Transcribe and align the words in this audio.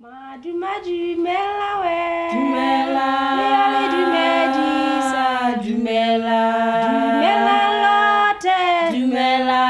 Madu 0.00 0.54
madu 0.54 1.16
mela 1.24 1.70
we 1.82 1.96
Dumela. 2.32 3.08
Meale 3.38 3.82
du 3.92 4.02
medisa 4.14 5.26
Dumela. 5.60 6.40
Dumela 6.86 7.58
lote 7.82 8.94
Dumela. 8.94 9.62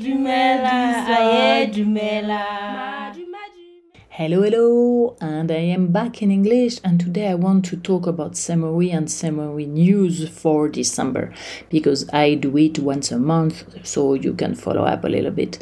Dumela. 0.00 0.76
Aye, 1.18 1.66
Dumela. 1.66 2.44
Madu 2.76 3.26
madu 3.26 3.64
Hello, 4.08 4.42
hello, 4.42 5.16
and 5.20 5.50
I 5.50 5.74
am 5.74 5.88
back 5.88 6.22
in 6.22 6.30
English. 6.30 6.78
And 6.84 7.00
today 7.00 7.26
I 7.26 7.34
want 7.34 7.64
to 7.64 7.76
talk 7.76 8.06
about 8.06 8.34
Semowi 8.34 8.94
and 8.94 9.08
Semowi 9.08 9.66
news 9.66 10.28
for 10.28 10.68
December 10.68 11.34
because 11.70 12.08
I 12.12 12.36
do 12.36 12.56
it 12.56 12.78
once 12.78 13.10
a 13.10 13.18
month, 13.18 13.64
so 13.84 14.14
you 14.14 14.32
can 14.32 14.54
follow 14.54 14.84
up 14.84 15.02
a 15.02 15.08
little 15.08 15.32
bit. 15.32 15.58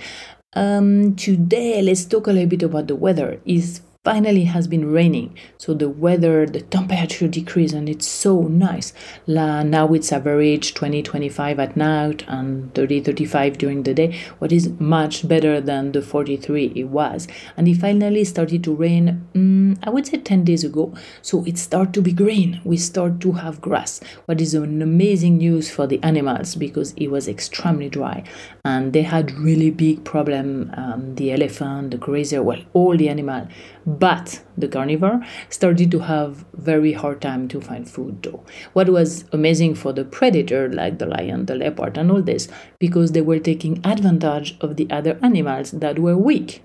Um, 0.54 1.14
today, 1.16 1.82
let's 1.82 2.04
talk 2.04 2.26
a 2.26 2.32
little 2.32 2.48
bit 2.48 2.62
about 2.62 2.86
the 2.88 2.96
weather. 2.96 3.40
It 3.44 3.80
finally 4.08 4.44
has 4.44 4.66
been 4.66 4.90
raining, 4.90 5.36
so 5.58 5.74
the 5.74 5.86
weather, 5.86 6.46
the 6.46 6.62
temperature 6.62 7.28
decrease, 7.28 7.74
and 7.74 7.90
it's 7.90 8.06
so 8.06 8.40
nice. 8.44 8.94
La, 9.26 9.62
now 9.62 9.92
it's 9.92 10.10
average 10.10 10.72
20 10.72 11.02
25 11.02 11.60
at 11.60 11.76
night 11.76 12.24
and 12.26 12.74
30 12.74 13.00
35 13.02 13.58
during 13.58 13.82
the 13.82 13.92
day, 13.92 14.18
what 14.38 14.50
is 14.50 14.70
much 14.80 15.28
better 15.28 15.60
than 15.60 15.92
the 15.92 16.00
43 16.00 16.72
it 16.74 16.84
was. 16.84 17.28
And 17.54 17.68
it 17.68 17.76
finally 17.76 18.24
started 18.24 18.64
to 18.64 18.74
rain, 18.74 19.28
mm, 19.34 19.78
I 19.82 19.90
would 19.90 20.06
say 20.06 20.16
10 20.16 20.42
days 20.42 20.64
ago, 20.64 20.94
so 21.20 21.44
it 21.44 21.58
started 21.58 21.92
to 21.92 22.00
be 22.00 22.12
green. 22.12 22.62
We 22.64 22.78
start 22.78 23.20
to 23.20 23.32
have 23.32 23.60
grass, 23.60 24.00
what 24.24 24.40
is 24.40 24.54
an 24.54 24.80
amazing 24.80 25.36
news 25.36 25.70
for 25.70 25.86
the 25.86 26.02
animals 26.02 26.54
because 26.54 26.94
it 26.94 27.08
was 27.08 27.28
extremely 27.28 27.90
dry 27.90 28.24
and 28.64 28.94
they 28.94 29.02
had 29.02 29.32
really 29.32 29.70
big 29.70 30.02
problem 30.04 30.72
um, 30.76 31.14
the 31.16 31.32
elephant 31.32 31.90
the 31.90 31.96
grazer 31.96 32.42
well 32.42 32.62
all 32.72 32.96
the 32.96 33.08
animal 33.08 33.46
but 33.98 34.42
the 34.56 34.68
carnivore 34.68 35.24
started 35.48 35.90
to 35.90 36.00
have 36.00 36.44
very 36.52 36.92
hard 36.92 37.20
time 37.20 37.48
to 37.48 37.60
find 37.60 37.88
food 37.88 38.22
though. 38.22 38.44
What 38.72 38.88
was 38.88 39.24
amazing 39.32 39.74
for 39.74 39.92
the 39.92 40.04
predator 40.04 40.68
like 40.68 40.98
the 40.98 41.06
lion 41.06 41.46
the 41.46 41.54
leopard 41.54 41.96
and 41.98 42.10
all 42.10 42.22
this 42.22 42.48
because 42.78 43.12
they 43.12 43.20
were 43.20 43.38
taking 43.38 43.80
advantage 43.84 44.56
of 44.60 44.76
the 44.76 44.88
other 44.90 45.18
animals 45.22 45.72
that 45.72 45.98
were 45.98 46.16
weak. 46.16 46.62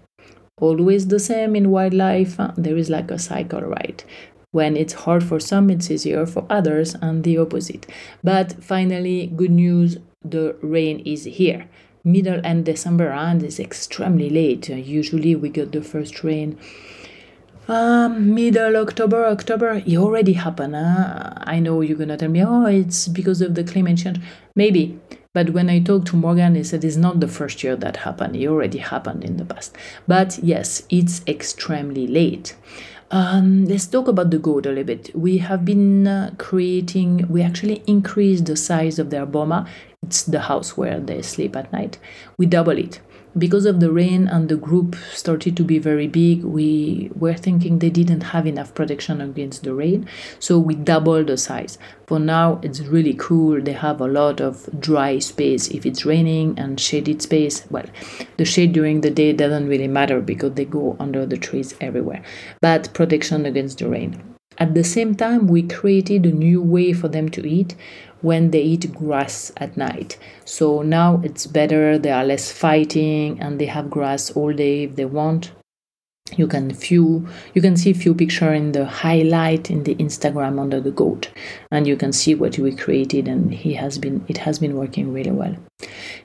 Always 0.59 1.07
the 1.07 1.19
same 1.19 1.55
in 1.55 1.71
wildlife. 1.71 2.37
There 2.55 2.77
is 2.77 2.89
like 2.89 3.09
a 3.11 3.19
cycle 3.19 3.61
right? 3.61 4.03
When 4.51 4.77
it's 4.77 4.93
hard 4.93 5.23
for 5.23 5.39
some 5.39 5.69
it's 5.69 5.89
easier 5.89 6.25
for 6.25 6.45
others 6.49 6.95
and 6.95 7.23
the 7.23 7.37
opposite. 7.37 7.87
But 8.23 8.63
finally 8.63 9.27
good 9.27 9.51
news 9.51 9.97
the 10.23 10.55
rain 10.61 10.99
is 10.99 11.25
here. 11.25 11.67
Middle 12.03 12.41
and 12.43 12.65
december 12.65 13.09
and 13.11 13.41
is 13.43 13.59
extremely 13.59 14.29
late. 14.29 14.67
Usually 14.69 15.35
we 15.35 15.49
get 15.49 15.71
the 15.71 15.81
first 15.81 16.23
rain 16.23 16.59
um, 17.67 18.33
middle 18.33 18.75
October, 18.77 19.25
October, 19.25 19.81
it 19.85 19.97
already 19.97 20.33
happened. 20.33 20.75
Huh? 20.75 21.33
I 21.37 21.59
know 21.59 21.81
you're 21.81 21.97
gonna 21.97 22.17
tell 22.17 22.29
me, 22.29 22.43
oh, 22.43 22.65
it's 22.65 23.07
because 23.07 23.41
of 23.41 23.55
the 23.55 23.63
climate 23.63 23.97
change. 23.97 24.19
Maybe, 24.55 24.99
but 25.33 25.49
when 25.51 25.69
I 25.69 25.79
talked 25.79 26.07
to 26.07 26.15
Morgan, 26.15 26.55
he 26.55 26.63
said 26.63 26.83
it's 26.83 26.95
not 26.95 27.19
the 27.19 27.27
first 27.27 27.63
year 27.63 27.75
that 27.77 27.97
happened. 27.97 28.35
It 28.35 28.47
already 28.47 28.77
happened 28.77 29.23
in 29.23 29.37
the 29.37 29.45
past. 29.45 29.75
But 30.07 30.39
yes, 30.43 30.83
it's 30.89 31.21
extremely 31.27 32.05
late. 32.05 32.55
Um, 33.09 33.65
let's 33.65 33.85
talk 33.87 34.07
about 34.07 34.31
the 34.31 34.39
goat 34.39 34.65
a 34.65 34.69
little 34.69 34.83
bit. 34.83 35.11
We 35.15 35.37
have 35.39 35.63
been 35.63 36.07
uh, 36.07 36.35
creating, 36.37 37.27
we 37.29 37.41
actually 37.41 37.83
increased 37.87 38.45
the 38.45 38.55
size 38.55 38.99
of 38.99 39.09
their 39.09 39.25
boma. 39.25 39.67
It's 40.01 40.23
the 40.23 40.41
house 40.41 40.75
where 40.75 40.99
they 40.99 41.21
sleep 41.21 41.55
at 41.55 41.71
night. 41.71 41.97
We 42.37 42.45
double 42.45 42.77
it 42.77 42.99
because 43.37 43.65
of 43.65 43.79
the 43.79 43.91
rain 43.91 44.27
and 44.27 44.49
the 44.49 44.55
group 44.55 44.95
started 45.11 45.57
to 45.57 45.63
be 45.63 45.79
very 45.79 46.07
big 46.07 46.43
we 46.43 47.09
were 47.15 47.33
thinking 47.33 47.79
they 47.79 47.89
didn't 47.89 48.21
have 48.21 48.45
enough 48.45 48.73
protection 48.75 49.21
against 49.21 49.63
the 49.63 49.73
rain. 49.73 50.07
So 50.39 50.59
we 50.59 50.75
doubled 50.75 51.27
the 51.27 51.37
size. 51.37 51.77
For 52.07 52.19
now 52.19 52.59
it's 52.61 52.81
really 52.81 53.15
cool. 53.15 53.61
They 53.61 53.73
have 53.73 54.01
a 54.01 54.07
lot 54.07 54.41
of 54.41 54.69
dry 54.79 55.19
space. 55.19 55.69
If 55.69 55.85
it's 55.85 56.05
raining 56.05 56.59
and 56.59 56.79
shaded 56.79 57.21
space 57.21 57.65
well 57.69 57.85
the 58.37 58.45
shade 58.45 58.73
during 58.73 59.01
the 59.01 59.11
day 59.11 59.33
doesn't 59.33 59.67
really 59.67 59.87
matter 59.87 60.21
because 60.21 60.53
they 60.53 60.65
go 60.65 60.95
under 60.99 61.25
the 61.25 61.37
trees 61.37 61.75
everywhere. 61.81 62.23
But 62.61 62.93
protection 62.93 63.45
against 63.45 63.79
the 63.79 63.89
rain. 63.89 64.21
At 64.59 64.75
the 64.75 64.83
same 64.83 65.15
time, 65.15 65.47
we 65.47 65.63
created 65.63 66.25
a 66.25 66.31
new 66.31 66.61
way 66.61 66.93
for 66.93 67.07
them 67.07 67.29
to 67.29 67.47
eat 67.47 67.75
when 68.23 68.51
they 68.51 68.61
eat 68.61 68.91
grass 68.93 69.51
at 69.57 69.77
night. 69.77 70.17
So 70.45 70.81
now 70.81 71.21
it's 71.23 71.45
better, 71.45 71.99
they 71.99 72.11
are 72.11 72.25
less 72.25 72.51
fighting 72.51 73.39
and 73.39 73.59
they 73.59 73.67
have 73.67 73.89
grass 73.89 74.31
all 74.31 74.53
day 74.53 74.85
if 74.85 74.95
they 74.95 75.05
want. 75.05 75.51
You 76.37 76.47
can 76.47 76.73
few 76.73 77.27
you 77.53 77.61
can 77.61 77.75
see 77.75 77.91
a 77.91 77.93
few 77.93 78.15
picture 78.15 78.53
in 78.53 78.71
the 78.71 78.85
highlight 78.85 79.69
in 79.69 79.83
the 79.83 79.93
Instagram 79.95 80.57
under 80.57 80.79
the 80.79 80.89
goat 80.89 81.29
and 81.69 81.85
you 81.85 81.97
can 81.97 82.13
see 82.13 82.33
what 82.33 82.57
we 82.57 82.73
created 82.73 83.27
and 83.27 83.53
he 83.53 83.73
has 83.73 83.97
been 83.97 84.23
it 84.29 84.37
has 84.37 84.57
been 84.57 84.77
working 84.77 85.11
really 85.13 85.31
well. 85.31 85.55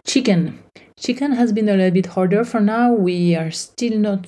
Chicken. 0.06 0.62
Chicken 0.98 1.32
has 1.32 1.52
been 1.52 1.68
a 1.68 1.74
little 1.74 1.90
bit 1.90 2.06
harder 2.06 2.44
for 2.44 2.60
now. 2.60 2.92
We 2.92 3.34
are 3.34 3.50
still 3.50 3.98
not 3.98 4.26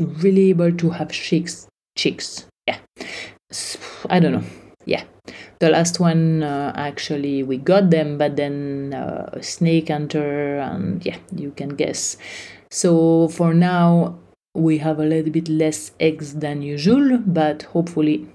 really 0.00 0.50
able 0.50 0.72
to 0.72 0.90
have 0.90 1.12
chicks 1.12 1.68
chicks. 1.96 2.46
Yeah. 2.66 2.78
I 4.10 4.18
don't 4.18 4.32
know. 4.32 4.44
Yeah. 4.84 5.04
The 5.58 5.70
last 5.70 6.00
one, 6.00 6.42
uh, 6.42 6.72
actually, 6.76 7.42
we 7.42 7.56
got 7.56 7.90
them, 7.90 8.18
but 8.18 8.36
then 8.36 8.92
uh, 8.94 9.40
snake 9.40 9.88
hunter, 9.88 10.58
and 10.58 11.04
yeah, 11.04 11.18
you 11.34 11.50
can 11.52 11.70
guess. 11.70 12.16
So 12.70 13.28
for 13.28 13.54
now, 13.54 14.18
we 14.54 14.78
have 14.78 14.98
a 14.98 15.04
little 15.04 15.32
bit 15.32 15.48
less 15.48 15.92
eggs 15.98 16.34
than 16.34 16.62
usual, 16.62 17.18
but 17.18 17.64
hopefully 17.74 18.26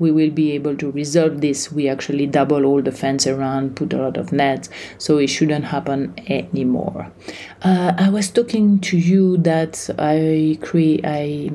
we 0.00 0.10
will 0.10 0.30
be 0.30 0.50
able 0.52 0.76
to 0.78 0.90
resolve 0.90 1.40
this. 1.40 1.70
We 1.70 1.88
actually 1.88 2.26
double 2.26 2.64
all 2.64 2.82
the 2.82 2.90
fence 2.90 3.26
around, 3.26 3.76
put 3.76 3.92
a 3.92 3.98
lot 3.98 4.16
of 4.16 4.32
nets, 4.32 4.68
so 4.98 5.18
it 5.18 5.28
shouldn't 5.28 5.66
happen 5.66 6.14
anymore. 6.26 7.12
Uh, 7.62 7.92
I 7.96 8.08
was 8.08 8.30
talking 8.30 8.80
to 8.80 8.98
you 8.98 9.36
that 9.38 9.88
I 9.98 10.58
create, 10.62 11.02
I 11.04 11.50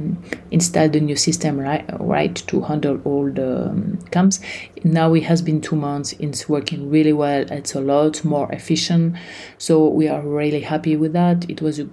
installed 0.51 0.95
a 0.95 1.01
new 1.01 1.15
system, 1.15 1.59
right, 1.59 1.83
right, 1.99 2.35
to 2.47 2.61
handle 2.61 3.01
all 3.03 3.29
the 3.29 3.69
um, 3.69 3.99
camps. 4.11 4.39
Now 4.83 5.13
it 5.15 5.23
has 5.23 5.41
been 5.41 5.59
two 5.59 5.75
months. 5.75 6.13
It's 6.19 6.47
working 6.47 6.89
really 6.89 7.13
well. 7.13 7.45
It's 7.51 7.73
a 7.73 7.81
lot 7.81 8.23
more 8.23 8.51
efficient, 8.51 9.15
so 9.57 9.89
we 9.89 10.07
are 10.07 10.21
really 10.21 10.61
happy 10.61 10.95
with 10.95 11.13
that. 11.13 11.49
It 11.49 11.61
was 11.61 11.79
a 11.79 11.89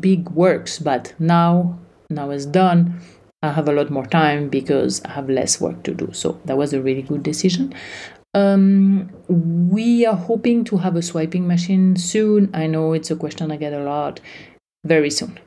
big 0.00 0.30
works, 0.30 0.78
but 0.78 1.12
now, 1.18 1.78
now 2.08 2.30
it's 2.30 2.46
done. 2.46 3.00
I 3.42 3.52
have 3.52 3.68
a 3.68 3.72
lot 3.72 3.90
more 3.90 4.06
time 4.06 4.48
because 4.48 5.02
I 5.04 5.10
have 5.10 5.28
less 5.30 5.60
work 5.60 5.84
to 5.84 5.94
do. 5.94 6.10
So 6.12 6.40
that 6.46 6.56
was 6.56 6.72
a 6.72 6.82
really 6.82 7.02
good 7.02 7.22
decision. 7.22 7.74
Um, 8.34 9.10
we 9.28 10.04
are 10.04 10.16
hoping 10.16 10.64
to 10.64 10.76
have 10.78 10.96
a 10.96 11.02
swiping 11.02 11.46
machine 11.46 11.96
soon. 11.96 12.50
I 12.52 12.66
know 12.66 12.92
it's 12.92 13.10
a 13.10 13.16
question 13.16 13.52
I 13.52 13.56
get 13.56 13.72
a 13.72 13.82
lot. 13.82 14.20
Very 14.84 15.10
soon. 15.10 15.38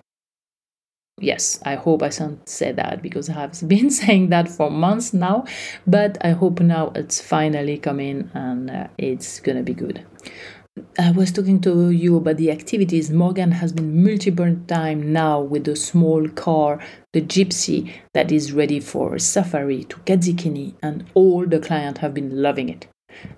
Yes, 1.19 1.59
I 1.63 1.75
hope 1.75 2.01
I 2.01 2.09
can't 2.09 2.47
say 2.49 2.71
that 2.71 3.01
because 3.01 3.29
I 3.29 3.33
have 3.33 3.59
been 3.67 3.89
saying 3.89 4.29
that 4.29 4.47
for 4.49 4.71
months 4.71 5.13
now. 5.13 5.45
But 5.85 6.17
I 6.21 6.31
hope 6.31 6.61
now 6.61 6.91
it's 6.95 7.21
finally 7.21 7.77
coming 7.77 8.31
and 8.33 8.71
uh, 8.71 8.87
it's 8.97 9.39
gonna 9.41 9.63
be 9.63 9.73
good. 9.73 10.05
I 10.97 11.11
was 11.11 11.33
talking 11.33 11.59
to 11.61 11.89
you 11.89 12.15
about 12.15 12.37
the 12.37 12.49
activities. 12.49 13.11
Morgan 13.11 13.51
has 13.51 13.73
been 13.73 14.05
multiple 14.05 14.55
time 14.67 15.11
now 15.11 15.41
with 15.41 15.65
the 15.65 15.75
small 15.75 16.29
car, 16.29 16.79
the 17.11 17.21
gypsy 17.21 17.91
that 18.13 18.31
is 18.31 18.53
ready 18.53 18.79
for 18.79 19.19
safari 19.19 19.83
to 19.85 19.97
Kadzikini, 19.97 20.75
and 20.81 21.05
all 21.13 21.45
the 21.45 21.59
clients 21.59 21.99
have 21.99 22.13
been 22.13 22.41
loving 22.41 22.69
it. 22.69 22.87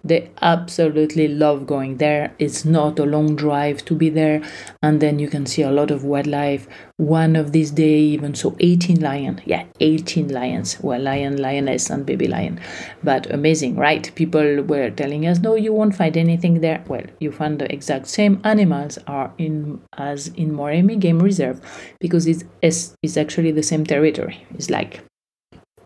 They 0.04 0.30
absolutely 0.42 1.28
love 1.28 1.66
going 1.66 1.98
there. 1.98 2.34
It's 2.40 2.66
not 2.66 3.00
a 3.00 3.06
long 3.06 3.36
drive 3.36 3.84
to 3.86 3.96
be 3.96 4.10
there, 4.10 4.42
and 4.82 5.02
then 5.02 5.20
you 5.20 5.28
can 5.28 5.46
see 5.46 5.62
a 5.62 5.72
lot 5.72 5.92
of 5.92 6.04
wildlife. 6.04 6.68
One 6.98 7.36
of 7.36 7.52
these 7.52 7.72
days, 7.72 8.14
even 8.14 8.36
so, 8.36 8.56
18 8.60 9.02
lion. 9.02 9.42
Yeah, 9.46 9.66
18 9.80 10.30
lions. 10.30 10.78
Well, 10.82 11.02
lion, 11.02 11.42
lioness, 11.42 11.90
and 11.90 12.06
baby 12.06 12.28
lion. 12.28 12.60
But 13.04 13.32
amazing, 13.32 13.76
right? 13.76 14.14
People 14.16 14.62
were 14.64 14.90
telling 14.90 15.26
us, 15.26 15.40
no, 15.40 15.56
you 15.56 15.74
won't 15.74 15.96
find 15.96 16.16
anything 16.18 16.62
there. 16.62 16.84
Well, 16.88 17.06
you 17.20 17.32
find 17.32 17.60
the 17.60 17.72
exact 17.72 18.08
same 18.08 18.40
animals 18.44 19.00
are 19.08 19.34
in 19.38 19.82
as 19.98 20.28
in 20.30 20.52
Moremi 20.52 21.00
Game 21.00 21.20
Reserve 21.20 21.62
because 22.00 22.28
it's, 22.28 22.44
it's 22.62 23.18
actually 23.18 23.52
the 23.52 23.64
same 23.64 23.86
territory. 23.86 24.46
It's 24.54 24.70
like 24.70 25.02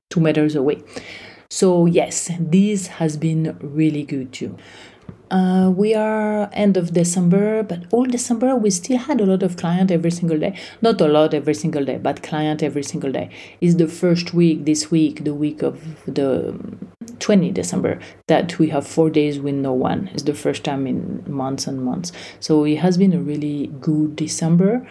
two 0.09 0.19
meters 0.19 0.55
away. 0.55 0.81
So 1.49 1.85
yes, 1.85 2.29
this 2.39 2.87
has 2.87 3.17
been 3.17 3.57
really 3.61 4.03
good 4.03 4.33
too. 4.33 4.57
Uh, 5.29 5.69
we 5.75 5.93
are 5.93 6.49
end 6.53 6.77
of 6.77 6.93
December, 6.93 7.61
but 7.61 7.83
all 7.91 8.05
December 8.05 8.55
we 8.55 8.69
still 8.69 8.97
had 8.97 9.19
a 9.19 9.25
lot 9.25 9.43
of 9.43 9.57
client 9.57 9.91
every 9.91 10.11
single 10.11 10.39
day. 10.39 10.57
Not 10.81 11.01
a 11.01 11.07
lot 11.07 11.33
every 11.33 11.53
single 11.53 11.83
day, 11.83 11.97
but 11.97 12.23
client 12.23 12.63
every 12.63 12.83
single 12.83 13.11
day. 13.11 13.29
Is 13.59 13.75
the 13.75 13.87
first 13.87 14.33
week 14.33 14.65
this 14.65 14.89
week, 14.89 15.25
the 15.25 15.33
week 15.33 15.61
of 15.61 15.81
the 16.05 16.57
20 17.19 17.51
December, 17.51 17.99
that 18.27 18.57
we 18.59 18.69
have 18.69 18.87
four 18.87 19.09
days 19.09 19.39
with 19.39 19.55
no 19.55 19.73
one. 19.73 20.09
It's 20.13 20.23
the 20.23 20.33
first 20.33 20.63
time 20.63 20.87
in 20.87 21.23
months 21.27 21.67
and 21.67 21.83
months. 21.83 22.11
So 22.39 22.63
it 22.63 22.77
has 22.77 22.97
been 22.97 23.13
a 23.13 23.19
really 23.19 23.67
good 23.81 24.15
December. 24.15 24.87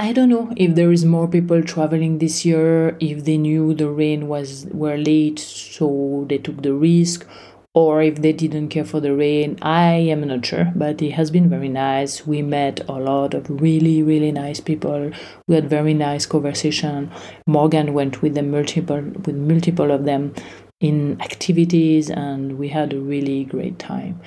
I 0.00 0.14
don't 0.14 0.30
know 0.30 0.50
if 0.56 0.76
there 0.76 0.90
is 0.92 1.04
more 1.04 1.28
people 1.28 1.62
traveling 1.62 2.20
this 2.20 2.42
year, 2.46 2.96
if 3.00 3.26
they 3.26 3.36
knew 3.36 3.74
the 3.74 3.90
rain 3.90 4.28
was 4.28 4.64
were 4.72 4.96
late, 4.96 5.38
so 5.38 6.24
they 6.26 6.38
took 6.38 6.62
the 6.62 6.72
risk, 6.72 7.26
or 7.74 8.00
if 8.00 8.22
they 8.22 8.32
didn't 8.32 8.70
care 8.70 8.86
for 8.86 9.00
the 9.00 9.14
rain. 9.14 9.58
I 9.60 9.92
am 10.14 10.26
not 10.26 10.46
sure, 10.46 10.72
but 10.74 11.02
it 11.02 11.10
has 11.10 11.30
been 11.30 11.50
very 11.50 11.68
nice. 11.68 12.26
We 12.26 12.40
met 12.40 12.80
a 12.88 12.94
lot 12.94 13.34
of 13.34 13.50
really, 13.50 14.02
really 14.02 14.32
nice 14.32 14.58
people. 14.58 15.10
We 15.46 15.54
had 15.54 15.68
very 15.68 15.92
nice 15.92 16.24
conversation. 16.24 17.10
Morgan 17.46 17.92
went 17.92 18.22
with 18.22 18.34
them 18.34 18.50
multiple 18.50 19.02
with 19.02 19.36
multiple 19.36 19.90
of 19.90 20.06
them 20.06 20.32
in 20.80 21.20
activities 21.20 22.08
and 22.08 22.58
we 22.58 22.68
had 22.68 22.92
a 22.92 22.98
really 22.98 23.44
great 23.44 23.78
time. 23.78 24.18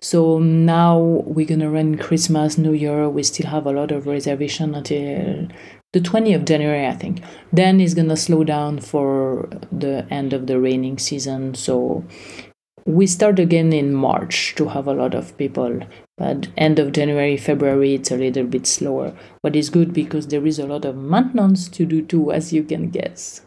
So 0.00 0.38
now 0.38 0.98
we're 0.98 1.46
gonna 1.46 1.70
run 1.70 1.96
Christmas, 1.96 2.58
New 2.58 2.72
Year. 2.72 3.08
We 3.08 3.22
still 3.22 3.46
have 3.46 3.66
a 3.66 3.72
lot 3.72 3.90
of 3.90 4.06
reservation 4.06 4.74
until 4.74 5.48
the 5.92 6.00
20th 6.00 6.36
of 6.36 6.44
January, 6.44 6.86
I 6.86 6.92
think. 6.92 7.22
Then 7.52 7.80
it's 7.80 7.94
gonna 7.94 8.16
slow 8.16 8.44
down 8.44 8.80
for 8.80 9.48
the 9.70 10.06
end 10.10 10.32
of 10.34 10.46
the 10.46 10.60
raining 10.60 10.98
season. 10.98 11.54
So 11.54 12.04
we 12.84 13.06
start 13.06 13.38
again 13.38 13.72
in 13.72 13.94
March 13.94 14.54
to 14.56 14.68
have 14.68 14.86
a 14.86 14.94
lot 14.94 15.14
of 15.14 15.36
people, 15.38 15.80
but 16.18 16.48
end 16.58 16.78
of 16.78 16.92
January, 16.92 17.36
February, 17.36 17.94
it's 17.94 18.10
a 18.10 18.16
little 18.16 18.44
bit 18.44 18.66
slower. 18.66 19.14
But 19.42 19.56
it's 19.56 19.70
good 19.70 19.94
because 19.94 20.26
there 20.26 20.46
is 20.46 20.58
a 20.58 20.66
lot 20.66 20.84
of 20.84 20.96
maintenance 20.96 21.68
to 21.70 21.86
do 21.86 22.02
too, 22.02 22.32
as 22.32 22.52
you 22.52 22.64
can 22.64 22.90
guess. 22.90 23.42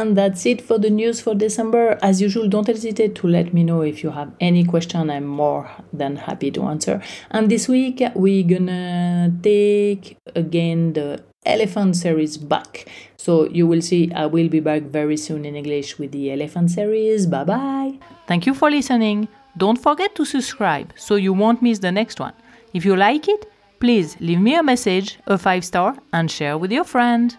And 0.00 0.16
that's 0.16 0.46
it 0.46 0.62
for 0.62 0.78
the 0.78 0.88
news 0.88 1.20
for 1.20 1.34
December. 1.34 1.98
As 2.00 2.22
usual, 2.22 2.48
don't 2.48 2.66
hesitate 2.66 3.14
to 3.16 3.26
let 3.26 3.52
me 3.52 3.62
know 3.62 3.82
if 3.82 4.02
you 4.02 4.08
have 4.10 4.32
any 4.40 4.64
question. 4.64 5.10
I'm 5.10 5.26
more 5.26 5.70
than 5.92 6.16
happy 6.16 6.50
to 6.52 6.62
answer. 6.62 7.02
And 7.30 7.50
this 7.50 7.68
week, 7.68 8.02
we're 8.14 8.48
gonna 8.48 9.30
take 9.42 10.16
again 10.34 10.94
the 10.94 11.22
Elephant 11.44 11.96
series 11.96 12.38
back. 12.38 12.86
So 13.18 13.46
you 13.48 13.66
will 13.66 13.82
see 13.82 14.10
I 14.14 14.24
will 14.24 14.48
be 14.48 14.60
back 14.60 14.84
very 14.84 15.18
soon 15.18 15.44
in 15.44 15.54
English 15.54 15.98
with 15.98 16.12
the 16.12 16.32
Elephant 16.32 16.70
series. 16.70 17.26
Bye 17.26 17.44
bye. 17.44 17.98
Thank 18.26 18.46
you 18.46 18.54
for 18.54 18.70
listening. 18.70 19.28
Don't 19.58 19.78
forget 19.78 20.14
to 20.14 20.24
subscribe 20.24 20.94
so 20.96 21.16
you 21.16 21.34
won't 21.34 21.60
miss 21.60 21.78
the 21.78 21.92
next 21.92 22.20
one. 22.20 22.32
If 22.72 22.86
you 22.86 22.96
like 22.96 23.28
it, 23.28 23.50
please 23.80 24.16
leave 24.20 24.40
me 24.40 24.54
a 24.54 24.62
message, 24.62 25.18
a 25.26 25.36
five 25.36 25.64
star, 25.64 25.96
and 26.14 26.30
share 26.30 26.56
with 26.56 26.72
your 26.72 26.84
friend. 26.84 27.36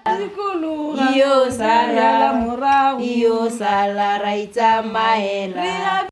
Iyo 0.91 1.47
salah, 1.51 2.35
iyo 2.99 3.49
raita 4.21 4.81
maela. 4.83 6.10